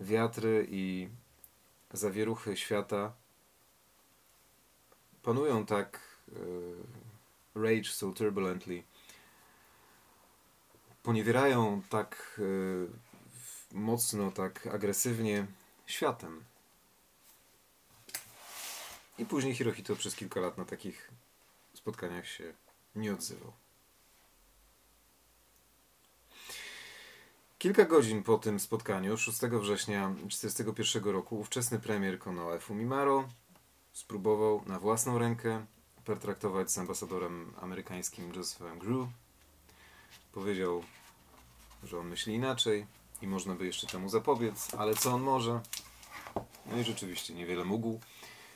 wiatry 0.00 0.66
i 0.70 1.08
zawieruchy 1.92 2.56
świata 2.56 3.12
panują 5.22 5.66
tak 5.66 6.00
uh, 6.28 6.36
rage 7.54 7.84
so 7.84 8.12
turbulently, 8.12 8.82
poniewierają 11.02 11.82
tak 11.88 12.40
uh, 12.40 12.90
mocno, 13.72 14.32
tak 14.32 14.66
agresywnie 14.66 15.46
światem. 15.86 16.44
I 19.18 19.26
później 19.26 19.54
Hirohito 19.54 19.96
przez 19.96 20.14
kilka 20.14 20.40
lat 20.40 20.58
na 20.58 20.64
takich 20.64 21.10
spotkaniach 21.74 22.26
się 22.26 22.54
nie 22.94 23.12
odzywał. 23.12 23.61
Kilka 27.62 27.84
godzin 27.84 28.22
po 28.22 28.38
tym 28.38 28.60
spotkaniu, 28.60 29.16
6 29.16 29.38
września 29.40 30.14
1941 30.28 31.12
roku, 31.12 31.38
ówczesny 31.40 31.78
premier 31.78 32.18
Konoe 32.18 32.58
Fumimaro 32.60 33.28
spróbował 33.92 34.62
na 34.66 34.78
własną 34.78 35.18
rękę 35.18 35.66
pertraktować 36.04 36.70
z 36.70 36.78
ambasadorem 36.78 37.52
amerykańskim 37.60 38.34
Josephem 38.34 38.78
Grew. 38.78 39.08
Powiedział, 40.32 40.84
że 41.84 41.98
on 41.98 42.08
myśli 42.08 42.34
inaczej 42.34 42.86
i 43.22 43.26
można 43.26 43.54
by 43.54 43.66
jeszcze 43.66 43.86
temu 43.86 44.08
zapobiec, 44.08 44.74
ale 44.74 44.94
co 44.94 45.12
on 45.12 45.22
może? 45.22 45.60
No 46.66 46.78
i 46.78 46.84
rzeczywiście 46.84 47.34
niewiele 47.34 47.64
mógł. 47.64 48.00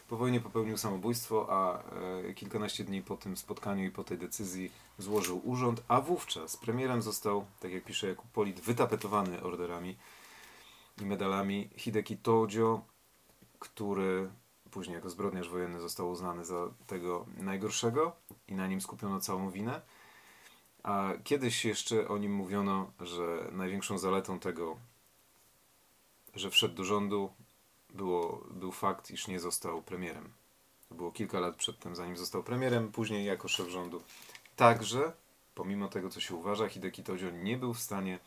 Po 0.09 0.17
wojnie 0.17 0.41
popełnił 0.41 0.79
samobójstwo, 0.79 1.47
a 1.51 1.83
e, 2.29 2.35
kilkanaście 2.35 2.85
dni 2.85 3.03
po 3.03 3.17
tym 3.17 3.37
spotkaniu 3.37 3.85
i 3.85 3.91
po 3.91 4.05
tej 4.05 4.19
decyzji 4.19 4.73
złożył 4.99 5.41
urząd, 5.45 5.83
a 5.89 6.01
wówczas 6.01 6.57
premierem 6.57 7.03
został, 7.03 7.47
tak 7.61 7.73
jak 7.73 7.85
pisze 7.85 8.09
Jakub 8.09 8.31
Polit, 8.31 8.61
wytapetowany 8.61 9.43
orderami 9.43 9.97
i 11.01 11.07
medalami 11.07 11.71
Hideki 11.77 12.17
Tojo, 12.17 12.85
który 13.59 14.29
później 14.71 14.95
jako 14.95 15.11
zbrodniarz 15.11 15.49
wojenny 15.49 15.81
został 15.81 16.11
uznany 16.11 16.45
za 16.45 16.69
tego 16.87 17.27
najgorszego 17.37 18.17
i 18.49 18.55
na 18.55 18.67
nim 18.67 18.81
skupiono 18.81 19.21
całą 19.21 19.51
winę. 19.51 19.81
A 20.83 21.13
kiedyś 21.25 21.65
jeszcze 21.65 22.09
o 22.09 22.19
nim 22.19 22.35
mówiono, 22.35 22.93
że 23.01 23.49
największą 23.53 23.99
zaletą 23.99 24.39
tego, 24.39 24.77
że 26.35 26.51
wszedł 26.51 26.75
do 26.75 26.85
rządu, 26.85 27.33
było, 27.91 28.45
był 28.51 28.73
fakt, 28.73 29.11
iż 29.11 29.29
nie 29.29 29.41
został 29.41 29.83
premierem. 29.83 30.33
To 30.89 30.95
było 30.95 31.13
kilka 31.13 31.41
lat 31.41 31.57
przedtem, 31.57 31.97
zanim 31.97 32.17
został 32.17 32.43
premierem, 32.43 32.93
później 32.93 33.25
jako 33.25 33.49
szef 33.49 33.69
rządu. 33.69 34.03
Także, 34.57 35.13
pomimo 35.55 35.89
tego, 35.89 36.11
co 36.11 36.21
się 36.21 36.35
uważa, 36.35 36.69
Hideki 36.69 37.03
Tojo 37.03 37.31
nie 37.31 37.57
był 37.57 37.75
w 37.75 37.81
stanie 37.81 38.19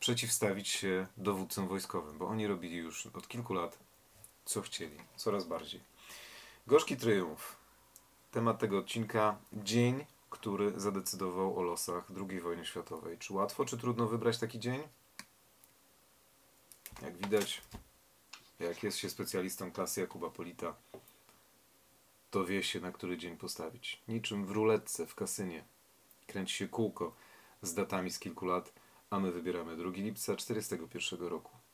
przeciwstawić 0.00 0.68
się 0.68 1.06
dowódcom 1.16 1.68
wojskowym, 1.68 2.18
bo 2.18 2.26
oni 2.26 2.46
robili 2.46 2.76
już 2.76 3.06
od 3.06 3.28
kilku 3.28 3.54
lat, 3.54 3.78
co 4.44 4.62
chcieli, 4.62 4.96
coraz 5.16 5.44
bardziej. 5.44 5.80
Gorzki 6.66 6.96
triumf. 6.96 7.56
Temat 8.30 8.58
tego 8.58 8.78
odcinka. 8.78 9.38
Dzień, 9.52 10.04
który 10.30 10.80
zadecydował 10.80 11.58
o 11.58 11.62
losach 11.62 12.04
II 12.30 12.40
wojny 12.40 12.66
światowej. 12.66 13.18
Czy 13.18 13.32
łatwo, 13.32 13.64
czy 13.64 13.78
trudno 13.78 14.06
wybrać 14.06 14.38
taki 14.38 14.58
dzień? 14.60 14.82
Jak 17.02 17.16
widać, 17.16 17.62
jak 18.60 18.82
jest 18.82 18.98
się 18.98 19.10
specjalistą 19.10 19.72
klasy 19.72 20.00
Jakuba 20.00 20.30
Polita, 20.30 20.76
to 22.30 22.44
wie 22.44 22.62
się, 22.62 22.80
na 22.80 22.92
który 22.92 23.18
dzień 23.18 23.36
postawić. 23.36 24.02
Niczym 24.08 24.46
w 24.46 24.50
ruletce 24.50 25.06
w 25.06 25.14
kasynie. 25.14 25.64
Kręci 26.26 26.54
się 26.54 26.68
kółko 26.68 27.14
z 27.62 27.74
datami 27.74 28.10
z 28.10 28.18
kilku 28.18 28.46
lat, 28.46 28.72
a 29.10 29.20
my 29.20 29.32
wybieramy 29.32 29.76
2 29.76 29.90
lipca 29.90 30.36
1941 30.36 31.28
roku. 31.28 31.65